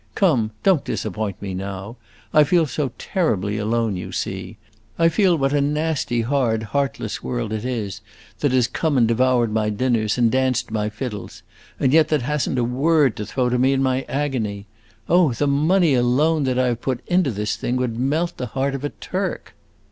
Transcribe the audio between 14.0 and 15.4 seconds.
agony! Oh,